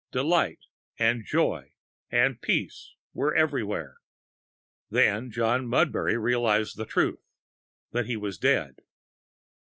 [0.11, 0.61] Delight
[0.97, 1.73] and Joy
[2.09, 3.97] and Peace were everywhere.
[4.89, 7.21] Then John Mudbury realised the truth
[7.91, 8.77] that he was dead.